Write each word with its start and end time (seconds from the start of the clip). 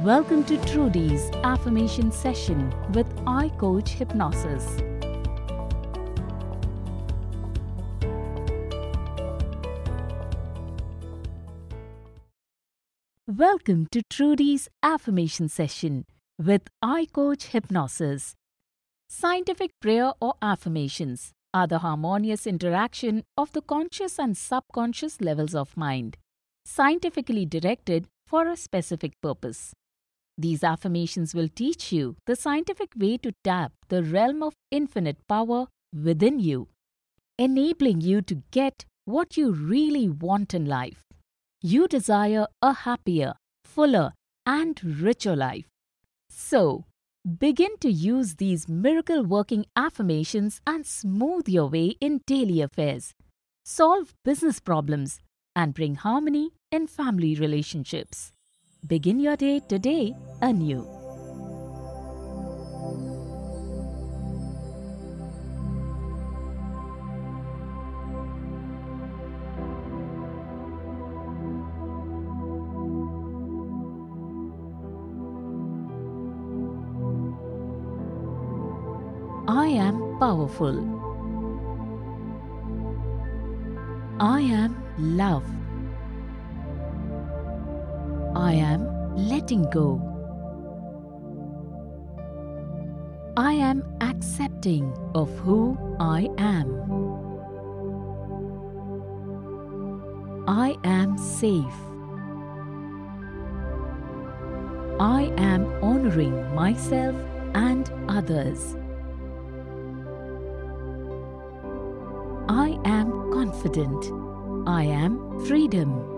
Welcome 0.00 0.42
to 0.44 0.56
Trudy's 0.64 1.30
affirmation 1.44 2.10
session 2.10 2.72
with 2.94 3.06
I 3.26 3.50
Coach 3.50 3.90
Hypnosis. 3.90 4.80
Welcome 13.26 13.86
to 13.92 14.02
Trudy's 14.08 14.70
affirmation 14.82 15.50
session 15.50 16.06
with 16.38 16.62
I 16.80 17.06
Coach 17.12 17.48
Hypnosis. 17.48 18.34
Scientific 19.10 19.78
prayer 19.78 20.14
or 20.22 20.36
affirmations 20.40 21.32
are 21.52 21.66
the 21.66 21.80
harmonious 21.80 22.46
interaction 22.46 23.24
of 23.36 23.52
the 23.52 23.60
conscious 23.60 24.18
and 24.18 24.38
subconscious 24.38 25.20
levels 25.20 25.54
of 25.54 25.76
mind, 25.76 26.16
scientifically 26.64 27.44
directed 27.44 28.08
for 28.26 28.48
a 28.48 28.56
specific 28.56 29.20
purpose. 29.20 29.74
These 30.42 30.64
affirmations 30.64 31.36
will 31.36 31.48
teach 31.48 31.92
you 31.92 32.16
the 32.26 32.34
scientific 32.34 32.94
way 32.96 33.16
to 33.18 33.30
tap 33.44 33.74
the 33.88 34.02
realm 34.02 34.42
of 34.42 34.54
infinite 34.72 35.18
power 35.28 35.68
within 35.94 36.40
you, 36.40 36.66
enabling 37.38 38.00
you 38.00 38.22
to 38.22 38.42
get 38.50 38.84
what 39.04 39.36
you 39.36 39.52
really 39.52 40.08
want 40.08 40.52
in 40.52 40.66
life. 40.66 41.04
You 41.60 41.86
desire 41.86 42.48
a 42.60 42.72
happier, 42.72 43.34
fuller, 43.64 44.14
and 44.44 44.82
richer 44.82 45.36
life. 45.36 45.68
So, 46.28 46.86
begin 47.38 47.76
to 47.78 47.92
use 47.92 48.34
these 48.34 48.68
miracle 48.68 49.22
working 49.22 49.64
affirmations 49.76 50.60
and 50.66 50.84
smooth 50.84 51.48
your 51.48 51.68
way 51.68 51.94
in 52.00 52.20
daily 52.26 52.60
affairs, 52.60 53.12
solve 53.64 54.12
business 54.24 54.58
problems, 54.58 55.20
and 55.54 55.72
bring 55.72 55.94
harmony 55.94 56.50
in 56.72 56.88
family 56.88 57.36
relationships. 57.36 58.32
Begin 58.84 59.20
your 59.20 59.36
day 59.36 59.60
today 59.60 60.12
anew. 60.42 60.82
I 79.46 79.68
am 79.78 80.18
powerful. 80.18 80.74
I 84.18 84.40
am 84.40 84.74
love. 84.98 85.61
I 88.42 88.54
am 88.54 89.14
letting 89.14 89.70
go. 89.70 90.02
I 93.36 93.52
am 93.52 93.84
accepting 94.00 94.92
of 95.14 95.30
who 95.38 95.78
I 96.00 96.28
am. 96.38 96.66
I 100.48 100.76
am 100.82 101.16
safe. 101.16 101.80
I 104.98 105.32
am 105.38 105.64
honoring 105.80 106.52
myself 106.52 107.14
and 107.54 107.88
others. 108.08 108.74
I 112.48 112.76
am 112.84 113.32
confident. 113.32 114.04
I 114.66 114.82
am 114.82 115.46
freedom. 115.46 116.11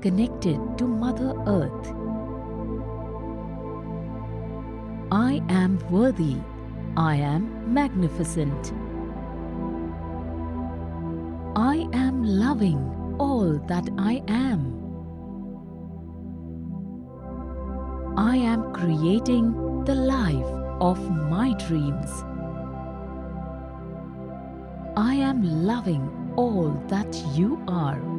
Connected 0.00 0.60
to 0.78 0.86
Mother 0.86 1.34
Earth. 1.46 1.94
I 5.10 5.42
am 5.48 5.78
worthy. 5.90 6.36
I 6.96 7.16
am 7.16 7.72
magnificent. 7.72 8.72
I 11.56 11.88
am 11.92 12.24
loving 12.24 13.16
all 13.18 13.58
that 13.66 13.88
I 13.98 14.22
am. 14.28 14.74
I 18.16 18.36
am 18.36 18.72
creating 18.72 19.84
the 19.84 19.94
life 19.94 20.52
of 20.80 20.98
my 21.10 21.54
dreams. 21.66 22.10
I 24.96 25.14
am 25.14 25.42
loving 25.66 26.32
all 26.36 26.70
that 26.88 27.14
you 27.34 27.62
are. 27.68 28.17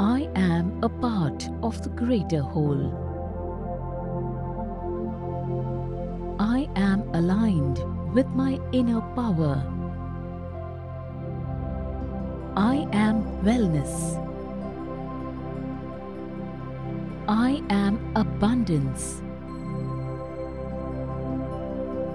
I 0.00 0.28
am 0.36 0.78
a 0.84 0.88
part 0.88 1.48
of 1.60 1.82
the 1.82 1.88
greater 1.88 2.40
whole. 2.40 2.94
I 6.38 6.68
am 6.76 7.02
aligned 7.14 7.82
with 8.14 8.28
my 8.28 8.60
inner 8.70 9.00
power. 9.16 9.60
I 12.56 12.86
am 12.92 13.24
wellness. 13.42 14.16
I 17.26 17.60
am 17.68 17.98
abundance. 18.14 19.20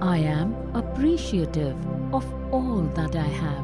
I 0.00 0.18
am 0.18 0.54
appreciative 0.74 1.76
of 2.14 2.24
all 2.50 2.82
that 2.94 3.14
I 3.14 3.28
have. 3.28 3.63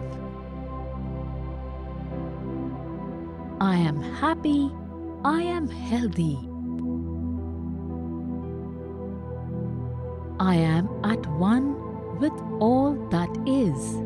I 3.62 3.76
am 3.76 4.00
happy. 4.00 4.72
I 5.22 5.42
am 5.42 5.68
healthy. 5.68 6.38
I 10.40 10.54
am 10.54 10.88
at 11.04 11.26
one 11.36 11.76
with 12.18 12.32
all 12.58 12.94
that 13.10 13.28
is. 13.46 14.00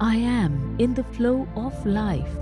I 0.00 0.16
am 0.16 0.74
in 0.80 0.94
the 0.94 1.04
flow 1.04 1.46
of 1.54 1.86
life. 1.86 2.36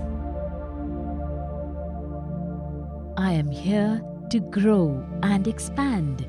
I 3.17 3.33
am 3.33 3.51
here 3.51 4.01
to 4.31 4.39
grow 4.39 5.05
and 5.21 5.47
expand. 5.47 6.25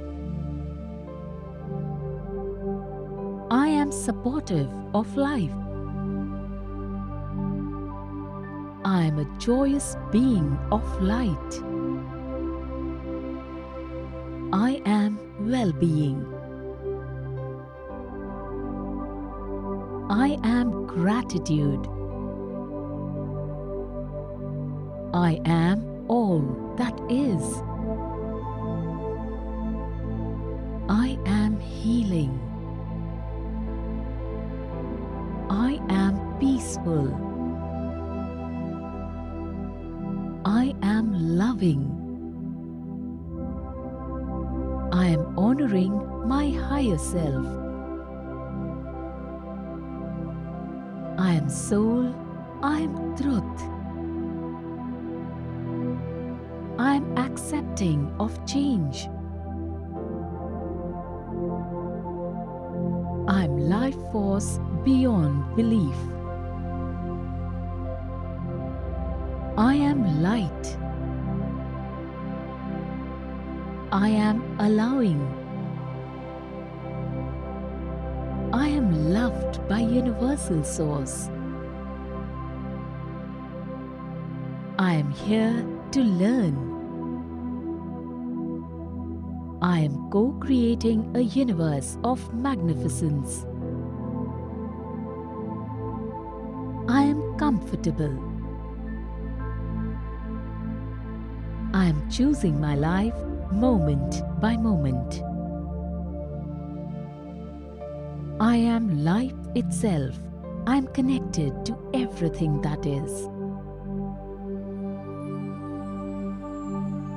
I 3.51 3.69
am 3.69 3.91
supportive 3.91 4.69
of 4.93 5.17
life. 5.17 5.55
I 8.93 9.05
am 9.05 9.19
a 9.19 9.25
joyous 9.39 9.97
being 10.11 10.59
of 10.71 10.85
light. 11.01 11.53
I 14.53 14.83
am 14.85 15.19
well 15.51 15.73
being. 15.73 16.21
I 20.11 20.39
am 20.45 20.87
gratitude. 20.87 21.87
I 25.15 25.41
am 25.47 26.05
all 26.09 26.43
that 26.77 27.01
is. 27.09 27.63
I 30.91 31.19
am 31.25 31.59
healing. 31.61 32.39
I 35.49 35.81
am 35.89 36.39
peaceful. 36.39 37.32
I 40.45 40.75
am 40.83 41.13
loving. 41.39 41.87
I 44.93 45.07
am 45.07 45.39
honoring 45.39 45.93
my 46.27 46.51
higher 46.51 46.99
self. 46.99 47.47
I 51.17 51.35
am 51.35 51.49
soul. 51.49 52.13
I 52.61 52.81
am 52.81 53.17
truth. 53.17 53.61
I 56.79 56.97
am 56.97 57.17
accepting 57.17 58.13
of 58.19 58.45
change. 58.45 59.09
I 63.29 63.45
am 63.45 63.59
life 63.59 63.95
force 64.11 64.59
beyond 64.85 65.55
belief. 65.55 65.97
I 69.59 69.75
am 69.75 70.23
light. 70.23 70.79
I 73.93 74.09
am 74.09 74.43
allowing. 74.59 75.21
I 78.55 78.69
am 78.69 79.13
loved 79.13 79.69
by 79.69 79.81
Universal 79.81 80.65
Source. 80.65 81.29
I 84.79 84.95
am 84.95 85.11
here 85.11 85.67
to 85.91 86.01
learn. 86.01 86.57
I 89.61 89.81
am 89.81 90.09
co 90.11 90.33
creating 90.41 91.15
a 91.15 91.21
universe 91.21 91.99
of 92.05 92.33
magnificence. 92.33 93.45
I 96.89 97.03
am 97.03 97.37
comfortable. 97.37 98.32
I 101.83 101.87
am 101.87 102.09
choosing 102.09 102.61
my 102.61 102.77
life 102.77 103.17
moment 103.51 104.23
by 104.41 104.57
moment. 104.57 105.21
I 108.41 108.55
am 108.55 109.03
life 109.05 109.35
itself. 109.57 110.17
I 110.65 110.77
am 110.77 110.87
connected 110.99 111.67
to 111.67 111.77
everything 111.93 112.61
that 112.61 112.87
is. 112.87 113.11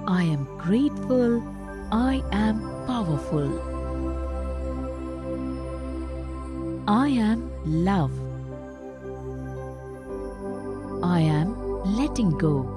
I 0.08 0.24
am 0.24 0.48
grateful. 0.58 1.44
I 1.92 2.24
am 2.32 2.60
powerful. 2.88 3.52
I 6.88 7.10
am 7.10 7.52
love. 7.66 8.18
I 11.04 11.20
am 11.20 11.54
letting 11.96 12.32
go. 12.40 12.75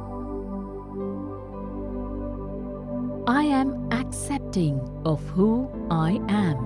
I 3.28 3.42
am 3.42 3.92
accepting 3.92 4.80
of 5.04 5.22
who 5.28 5.68
I 5.90 6.12
am. 6.30 6.56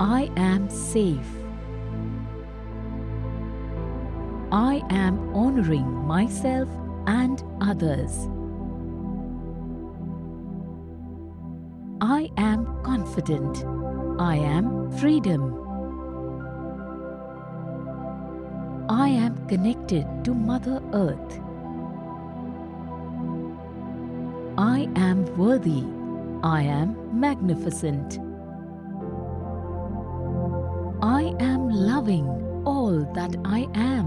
I 0.00 0.28
am 0.36 0.68
safe. 0.68 1.30
I 4.50 4.82
am 4.90 5.32
honoring 5.32 5.86
myself 5.86 6.68
and 7.06 7.44
others. 7.60 8.28
I 12.00 12.28
am 12.38 12.82
confident. 12.82 13.64
I 14.18 14.34
am 14.34 14.90
freedom. 14.98 15.54
I 18.88 19.10
am 19.10 19.46
connected 19.46 20.08
to 20.24 20.34
Mother 20.34 20.82
Earth. 20.92 21.40
I 24.60 24.90
am 24.94 25.24
worthy. 25.38 25.84
I 26.42 26.60
am 26.64 27.18
magnificent. 27.18 28.18
I 31.00 31.34
am 31.40 31.70
loving 31.70 32.26
all 32.66 33.10
that 33.14 33.36
I 33.42 33.66
am. 33.72 34.06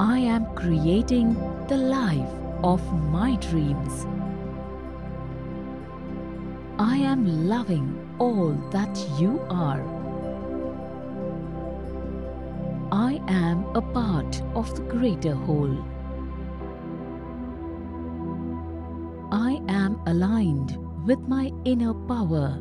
I 0.00 0.20
am 0.20 0.46
creating 0.54 1.34
the 1.68 1.76
life 1.76 2.32
of 2.64 2.80
my 3.10 3.36
dreams. 3.50 4.06
I 6.78 6.96
am 6.96 7.46
loving 7.46 8.08
all 8.18 8.52
that 8.70 8.96
you 9.20 9.38
are. 9.50 9.82
I 12.90 13.20
am 13.28 13.66
a 13.76 13.82
part 13.82 14.40
of 14.54 14.74
the 14.74 14.82
greater 14.84 15.34
whole. 15.34 15.76
I 19.32 19.60
am 19.68 20.00
aligned 20.06 20.78
with 21.04 21.18
my 21.20 21.50
inner 21.64 21.94
power. 21.94 22.58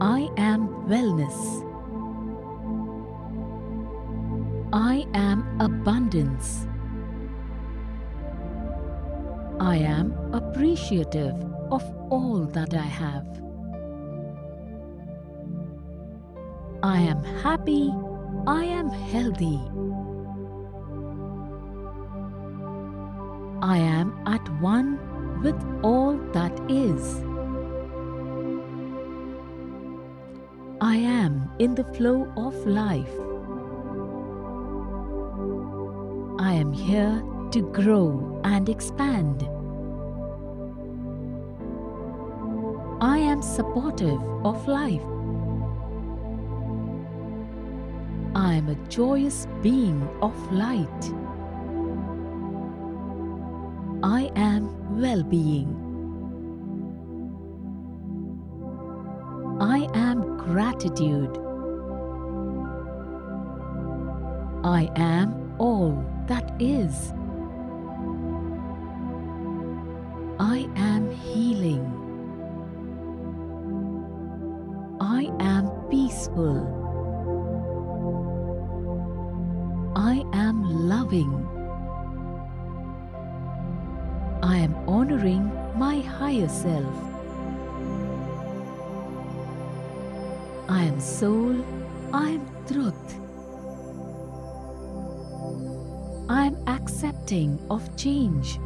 I 0.00 0.28
am 0.36 0.68
wellness. 0.88 1.64
I 4.72 5.06
am 5.14 5.44
abundance. 5.60 6.66
I 9.60 9.76
am 9.76 10.12
appreciative 10.32 11.34
of 11.70 11.82
all 12.10 12.46
that 12.52 12.74
I 12.74 12.88
have. 13.02 13.26
I 16.82 17.00
am 17.00 17.22
happy. 17.42 17.92
I 18.46 18.64
am 18.64 18.88
healthy. 18.88 19.60
I 23.60 23.78
am 23.78 24.16
at 24.26 24.48
one 24.60 25.00
with 25.42 25.56
all 25.82 26.16
that 26.32 26.52
is. 26.70 27.24
I 30.80 30.94
am 30.94 31.50
in 31.58 31.74
the 31.74 31.82
flow 31.82 32.32
of 32.36 32.54
life. 32.66 33.10
I 36.38 36.52
am 36.52 36.72
here 36.72 37.20
to 37.50 37.62
grow 37.72 38.40
and 38.44 38.68
expand. 38.68 39.42
I 43.00 43.18
am 43.18 43.42
supportive 43.42 44.22
of 44.44 44.68
life. 44.68 45.02
I 48.36 48.54
am 48.54 48.68
a 48.68 48.76
joyous 48.88 49.48
being 49.62 50.08
of 50.22 50.52
light. 50.52 51.12
I 54.02 54.30
am 54.36 55.00
well 55.00 55.24
being. 55.24 55.74
I 59.60 59.88
am 59.92 60.36
gratitude. 60.36 61.36
I 64.62 64.88
am 64.94 65.52
all 65.58 66.04
that 66.28 66.54
is. 66.60 67.12
I 70.38 70.68
am 70.76 71.10
healing. 71.10 71.84
I 75.00 75.28
am 75.40 75.70
peaceful. 75.90 76.76
I 79.96 80.24
am 80.32 80.88
loving. 80.88 81.57
Honoring 84.88 85.52
my 85.76 86.00
higher 86.00 86.48
self. 86.48 86.94
I 90.66 90.84
am 90.84 90.98
soul. 90.98 91.56
I 92.12 92.30
am 92.30 92.46
truth. 92.66 93.20
I 96.30 96.46
am 96.46 96.56
accepting 96.66 97.58
of 97.70 97.84
change. 97.96 98.58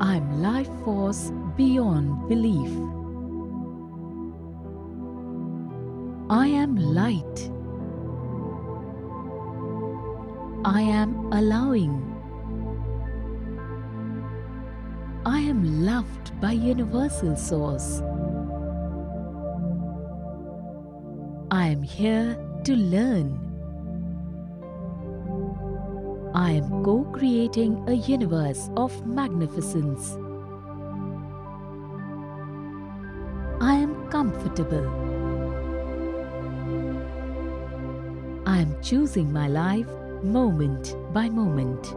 I 0.00 0.16
am 0.16 0.42
life 0.42 0.70
force 0.84 1.30
beyond 1.56 2.28
belief. 2.28 2.72
I 6.28 6.46
am 6.48 6.74
light. 6.76 7.50
I 10.64 10.82
am 10.82 11.19
allowing. 11.32 11.94
I 15.24 15.40
am 15.40 15.84
loved 15.84 16.40
by 16.40 16.52
Universal 16.52 17.36
Source. 17.36 18.02
I 21.50 21.66
am 21.66 21.82
here 21.82 22.36
to 22.64 22.74
learn. 22.74 23.38
I 26.34 26.52
am 26.52 26.82
co 26.84 27.04
creating 27.12 27.84
a 27.88 27.92
universe 27.92 28.70
of 28.76 29.06
magnificence. 29.06 30.16
I 33.60 33.74
am 33.74 34.08
comfortable. 34.08 34.86
I 38.46 38.58
am 38.58 38.80
choosing 38.82 39.32
my 39.32 39.48
life 39.48 39.88
moment 40.22 40.96
by 41.12 41.28
moment. 41.28 41.94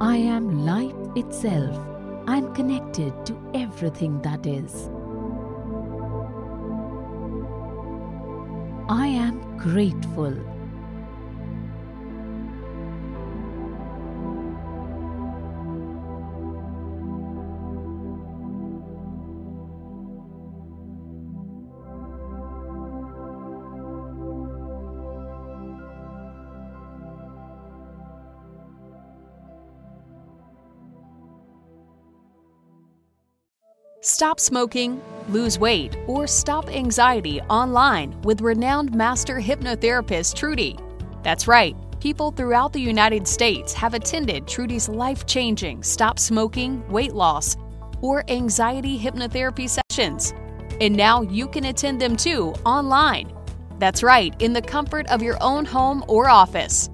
I 0.00 0.16
am 0.16 0.64
life 0.64 0.94
itself. 1.16 1.76
I 2.26 2.36
am 2.36 2.54
connected 2.54 3.12
to 3.26 3.36
everything 3.54 4.20
that 4.22 4.46
is. 4.46 4.88
I 8.88 9.06
am 9.06 9.40
grateful. 9.58 10.34
Stop 34.18 34.40
smoking, 34.40 35.00
lose 35.28 35.60
weight, 35.60 35.96
or 36.08 36.26
stop 36.26 36.68
anxiety 36.70 37.40
online 37.42 38.20
with 38.22 38.40
renowned 38.40 38.92
master 38.92 39.36
hypnotherapist 39.36 40.34
Trudy. 40.34 40.76
That's 41.22 41.46
right, 41.46 41.76
People 42.00 42.32
throughout 42.32 42.72
the 42.72 42.80
United 42.80 43.28
States 43.28 43.72
have 43.74 43.94
attended 43.94 44.48
Trudy's 44.48 44.88
life 44.88 45.24
changing 45.24 45.84
stop 45.84 46.18
smoking, 46.18 46.84
weight 46.88 47.12
loss, 47.12 47.56
or 48.00 48.28
anxiety 48.28 48.98
hypnotherapy 48.98 49.70
sessions. 49.70 50.34
And 50.80 50.96
now 50.96 51.22
you 51.22 51.46
can 51.46 51.66
attend 51.66 52.00
them 52.00 52.16
too 52.16 52.54
online. 52.66 53.32
That's 53.78 54.02
right, 54.02 54.34
in 54.42 54.52
the 54.52 54.62
comfort 54.62 55.06
of 55.12 55.22
your 55.22 55.38
own 55.40 55.64
home 55.64 56.04
or 56.08 56.28
office. 56.28 56.90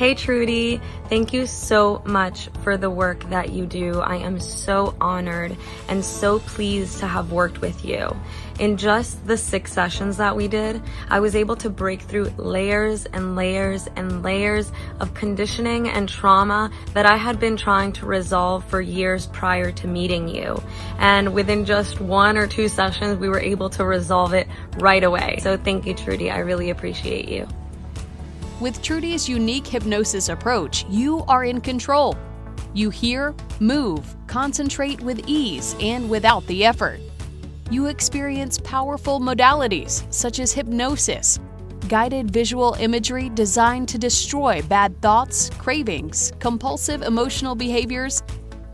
Hey 0.00 0.14
Trudy, 0.14 0.80
thank 1.10 1.34
you 1.34 1.44
so 1.44 2.00
much 2.06 2.48
for 2.62 2.78
the 2.78 2.88
work 2.88 3.28
that 3.28 3.50
you 3.50 3.66
do. 3.66 4.00
I 4.00 4.16
am 4.16 4.40
so 4.40 4.96
honored 4.98 5.54
and 5.90 6.02
so 6.02 6.38
pleased 6.38 7.00
to 7.00 7.06
have 7.06 7.32
worked 7.32 7.60
with 7.60 7.84
you. 7.84 8.16
In 8.58 8.78
just 8.78 9.26
the 9.26 9.36
six 9.36 9.74
sessions 9.74 10.16
that 10.16 10.34
we 10.34 10.48
did, 10.48 10.80
I 11.10 11.20
was 11.20 11.36
able 11.36 11.54
to 11.56 11.68
break 11.68 12.00
through 12.00 12.32
layers 12.38 13.04
and 13.04 13.36
layers 13.36 13.88
and 13.94 14.22
layers 14.22 14.72
of 15.00 15.12
conditioning 15.12 15.90
and 15.90 16.08
trauma 16.08 16.70
that 16.94 17.04
I 17.04 17.18
had 17.18 17.38
been 17.38 17.58
trying 17.58 17.92
to 17.92 18.06
resolve 18.06 18.64
for 18.64 18.80
years 18.80 19.26
prior 19.26 19.70
to 19.70 19.86
meeting 19.86 20.28
you. 20.28 20.62
And 20.98 21.34
within 21.34 21.66
just 21.66 22.00
one 22.00 22.38
or 22.38 22.46
two 22.46 22.68
sessions, 22.68 23.18
we 23.18 23.28
were 23.28 23.38
able 23.38 23.68
to 23.68 23.84
resolve 23.84 24.32
it 24.32 24.48
right 24.78 25.04
away. 25.04 25.40
So 25.42 25.58
thank 25.58 25.84
you, 25.84 25.92
Trudy. 25.92 26.30
I 26.30 26.38
really 26.38 26.70
appreciate 26.70 27.28
you. 27.28 27.46
With 28.60 28.82
Trudy's 28.82 29.26
unique 29.26 29.66
hypnosis 29.66 30.28
approach, 30.28 30.84
you 30.90 31.24
are 31.28 31.44
in 31.44 31.62
control. 31.62 32.14
You 32.74 32.90
hear, 32.90 33.34
move, 33.58 34.14
concentrate 34.26 35.00
with 35.00 35.26
ease 35.26 35.74
and 35.80 36.10
without 36.10 36.46
the 36.46 36.66
effort. 36.66 37.00
You 37.70 37.86
experience 37.86 38.58
powerful 38.58 39.18
modalities 39.18 40.04
such 40.12 40.40
as 40.40 40.52
hypnosis, 40.52 41.40
guided 41.88 42.30
visual 42.30 42.74
imagery 42.74 43.30
designed 43.30 43.88
to 43.88 43.98
destroy 43.98 44.60
bad 44.60 45.00
thoughts, 45.00 45.48
cravings, 45.56 46.30
compulsive 46.38 47.00
emotional 47.00 47.54
behaviors, 47.54 48.22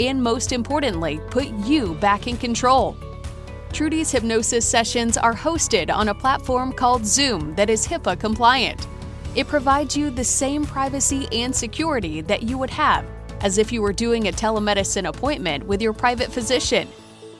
and 0.01 0.21
most 0.21 0.51
importantly, 0.51 1.21
put 1.31 1.47
you 1.65 1.95
back 1.95 2.27
in 2.27 2.37
control. 2.37 2.97
Trudy's 3.73 4.11
hypnosis 4.11 4.67
sessions 4.67 5.17
are 5.17 5.35
hosted 5.35 5.95
on 5.95 6.09
a 6.09 6.15
platform 6.15 6.73
called 6.73 7.07
Zoom 7.07 7.55
that 7.55 7.71
is 7.71 7.87
HIPAA 7.87 8.19
compliant. 8.19 8.89
It 9.37 9.47
provides 9.47 9.95
you 9.95 10.11
the 10.11 10.25
same 10.25 10.65
privacy 10.65 11.29
and 11.31 11.55
security 11.55 12.23
that 12.23 12.43
you 12.43 12.57
would 12.57 12.71
have 12.71 13.05
as 13.43 13.59
if 13.59 13.71
you 13.71 13.83
were 13.83 13.93
doing 13.93 14.29
a 14.29 14.33
telemedicine 14.33 15.07
appointment 15.07 15.67
with 15.67 15.83
your 15.83 15.93
private 15.93 16.33
physician. 16.33 16.89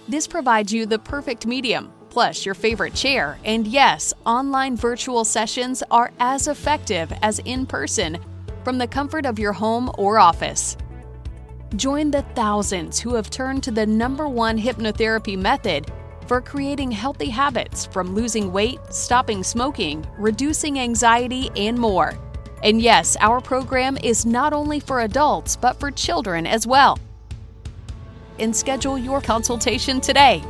This 0.07 0.27
provides 0.27 0.71
you 0.73 0.85
the 0.85 0.99
perfect 0.99 1.47
medium, 1.47 1.91
plus 2.11 2.45
your 2.45 2.55
favorite 2.55 2.95
chair, 2.95 3.39
and 3.45 3.67
yes, 3.67 4.13
online 4.27 4.77
virtual 4.77 5.25
sessions 5.25 5.83
are 5.91 6.13
as 6.21 6.49
effective 6.49 7.11
as 7.23 7.39
in 7.41 7.65
person 7.65 8.19
from 8.63 8.77
the 8.77 8.87
comfort 8.87 9.25
of 9.25 9.39
your 9.39 9.55
home 9.55 9.91
or 9.97 10.19
office. 10.19 10.77
Join 11.77 12.11
the 12.11 12.23
thousands 12.35 13.01
who 13.01 13.15
have 13.15 13.31
turned 13.31 13.63
to 13.65 13.71
the 13.71 13.87
number 13.87 14.29
one 14.29 14.59
hypnotherapy 14.59 15.39
method 15.39 15.91
for 16.27 16.41
creating 16.41 16.91
healthy 16.91 17.29
habits 17.29 17.87
from 17.87 18.15
losing 18.15 18.53
weight, 18.53 18.81
stopping 18.91 19.43
smoking, 19.43 20.07
reducing 20.19 20.79
anxiety, 20.79 21.51
and 21.57 21.79
more. 21.79 22.19
And 22.63 22.81
yes, 22.81 23.17
our 23.21 23.41
program 23.41 23.97
is 24.03 24.27
not 24.27 24.53
only 24.53 24.81
for 24.81 25.01
adults, 25.01 25.57
but 25.57 25.79
for 25.79 25.91
children 25.91 26.47
as 26.47 26.67
well. 26.67 26.99
And 28.39 28.55
schedule 28.55 28.99
your 28.99 29.21
consultation 29.21 30.01
today 30.01 30.43